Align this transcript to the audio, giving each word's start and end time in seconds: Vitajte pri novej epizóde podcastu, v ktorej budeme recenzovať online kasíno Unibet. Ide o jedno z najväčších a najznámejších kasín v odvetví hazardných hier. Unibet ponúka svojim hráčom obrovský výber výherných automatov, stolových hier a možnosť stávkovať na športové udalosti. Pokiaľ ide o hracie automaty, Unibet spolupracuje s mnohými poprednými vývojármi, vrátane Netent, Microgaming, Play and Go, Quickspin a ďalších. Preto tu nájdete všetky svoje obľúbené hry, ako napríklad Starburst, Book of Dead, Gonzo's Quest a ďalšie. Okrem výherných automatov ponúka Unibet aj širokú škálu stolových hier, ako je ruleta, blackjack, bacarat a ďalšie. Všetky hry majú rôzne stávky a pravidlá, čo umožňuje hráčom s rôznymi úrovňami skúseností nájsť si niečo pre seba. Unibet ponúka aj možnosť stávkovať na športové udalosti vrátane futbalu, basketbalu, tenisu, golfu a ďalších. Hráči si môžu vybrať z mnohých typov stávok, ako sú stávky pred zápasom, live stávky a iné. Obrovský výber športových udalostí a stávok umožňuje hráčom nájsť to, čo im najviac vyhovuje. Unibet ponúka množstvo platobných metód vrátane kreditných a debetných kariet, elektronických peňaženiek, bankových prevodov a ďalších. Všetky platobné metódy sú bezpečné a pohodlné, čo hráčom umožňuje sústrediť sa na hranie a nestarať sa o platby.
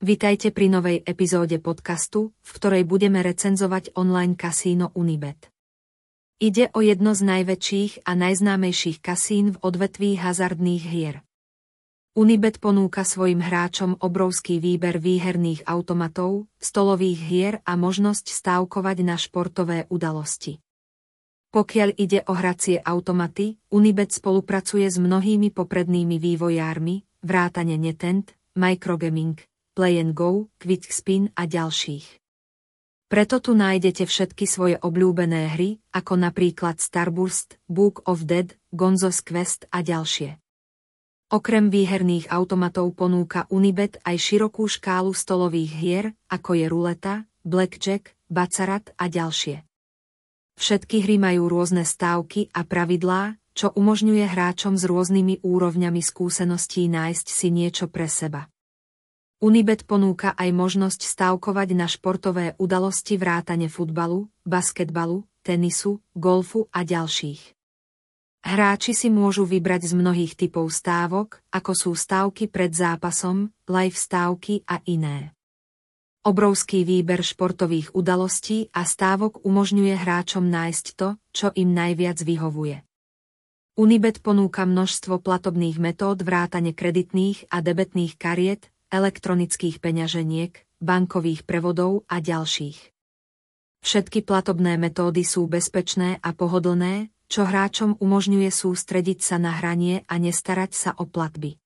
Vitajte 0.00 0.48
pri 0.48 0.72
novej 0.72 1.04
epizóde 1.04 1.60
podcastu, 1.60 2.32
v 2.40 2.50
ktorej 2.56 2.88
budeme 2.88 3.20
recenzovať 3.20 3.92
online 4.00 4.32
kasíno 4.32 4.96
Unibet. 4.96 5.52
Ide 6.40 6.72
o 6.72 6.80
jedno 6.80 7.12
z 7.12 7.20
najväčších 7.20 8.08
a 8.08 8.16
najznámejších 8.16 9.04
kasín 9.04 9.52
v 9.52 9.60
odvetví 9.60 10.16
hazardných 10.16 10.84
hier. 10.88 11.20
Unibet 12.16 12.64
ponúka 12.64 13.04
svojim 13.04 13.44
hráčom 13.44 14.00
obrovský 14.00 14.56
výber 14.56 14.96
výherných 14.96 15.68
automatov, 15.68 16.48
stolových 16.56 17.20
hier 17.20 17.54
a 17.68 17.76
možnosť 17.76 18.32
stávkovať 18.32 19.04
na 19.04 19.20
športové 19.20 19.84
udalosti. 19.92 20.64
Pokiaľ 21.52 21.88
ide 22.00 22.24
o 22.24 22.32
hracie 22.32 22.80
automaty, 22.80 23.60
Unibet 23.68 24.16
spolupracuje 24.16 24.88
s 24.88 24.96
mnohými 24.96 25.52
poprednými 25.52 26.16
vývojármi, 26.16 27.04
vrátane 27.20 27.76
Netent, 27.76 28.32
Microgaming, 28.56 29.49
Play 29.80 29.96
and 29.96 30.12
Go, 30.12 30.52
Quickspin 30.60 31.32
a 31.32 31.48
ďalších. 31.48 32.04
Preto 33.08 33.40
tu 33.40 33.56
nájdete 33.56 34.04
všetky 34.04 34.44
svoje 34.44 34.76
obľúbené 34.76 35.56
hry, 35.56 35.80
ako 35.96 36.20
napríklad 36.20 36.84
Starburst, 36.84 37.56
Book 37.64 38.04
of 38.04 38.28
Dead, 38.28 38.52
Gonzo's 38.76 39.24
Quest 39.24 39.72
a 39.72 39.80
ďalšie. 39.80 40.36
Okrem 41.32 41.72
výherných 41.72 42.28
automatov 42.28 42.92
ponúka 42.92 43.48
Unibet 43.48 43.96
aj 44.04 44.20
širokú 44.20 44.68
škálu 44.68 45.16
stolových 45.16 45.72
hier, 45.72 46.04
ako 46.28 46.60
je 46.60 46.66
ruleta, 46.68 47.24
blackjack, 47.48 48.12
bacarat 48.28 48.92
a 49.00 49.08
ďalšie. 49.08 49.64
Všetky 50.60 51.08
hry 51.08 51.16
majú 51.16 51.48
rôzne 51.48 51.88
stávky 51.88 52.52
a 52.52 52.68
pravidlá, 52.68 53.40
čo 53.56 53.72
umožňuje 53.72 54.28
hráčom 54.28 54.76
s 54.76 54.84
rôznymi 54.84 55.40
úrovňami 55.40 56.04
skúseností 56.04 56.84
nájsť 56.92 57.26
si 57.32 57.48
niečo 57.48 57.88
pre 57.88 58.04
seba. 58.04 58.44
Unibet 59.40 59.88
ponúka 59.88 60.36
aj 60.36 60.52
možnosť 60.52 61.00
stávkovať 61.00 61.72
na 61.72 61.88
športové 61.88 62.52
udalosti 62.60 63.16
vrátane 63.16 63.72
futbalu, 63.72 64.28
basketbalu, 64.44 65.24
tenisu, 65.40 66.04
golfu 66.12 66.68
a 66.68 66.84
ďalších. 66.84 67.56
Hráči 68.44 68.92
si 68.92 69.08
môžu 69.08 69.48
vybrať 69.48 69.88
z 69.88 69.92
mnohých 69.96 70.36
typov 70.36 70.68
stávok, 70.68 71.40
ako 71.56 71.72
sú 71.72 71.90
stávky 71.96 72.52
pred 72.52 72.68
zápasom, 72.76 73.48
live 73.64 73.96
stávky 73.96 74.60
a 74.68 74.84
iné. 74.84 75.32
Obrovský 76.20 76.84
výber 76.84 77.24
športových 77.24 77.96
udalostí 77.96 78.68
a 78.76 78.84
stávok 78.84 79.40
umožňuje 79.40 79.96
hráčom 79.96 80.44
nájsť 80.52 80.86
to, 81.00 81.16
čo 81.32 81.48
im 81.56 81.72
najviac 81.72 82.20
vyhovuje. 82.20 82.84
Unibet 83.80 84.20
ponúka 84.20 84.68
množstvo 84.68 85.16
platobných 85.24 85.80
metód 85.80 86.20
vrátane 86.20 86.76
kreditných 86.76 87.48
a 87.48 87.64
debetných 87.64 88.20
kariet, 88.20 88.68
elektronických 88.90 89.78
peňaženiek, 89.78 90.52
bankových 90.82 91.46
prevodov 91.46 92.04
a 92.10 92.18
ďalších. 92.18 92.92
Všetky 93.80 94.26
platobné 94.28 94.76
metódy 94.76 95.24
sú 95.24 95.48
bezpečné 95.48 96.20
a 96.20 96.30
pohodlné, 96.36 97.08
čo 97.30 97.46
hráčom 97.46 97.96
umožňuje 98.02 98.50
sústrediť 98.50 99.18
sa 99.22 99.38
na 99.38 99.56
hranie 99.56 100.04
a 100.04 100.18
nestarať 100.18 100.74
sa 100.76 100.90
o 100.98 101.06
platby. 101.06 101.56